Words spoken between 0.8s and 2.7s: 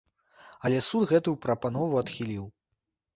суд гэтую прапанову адхіліў.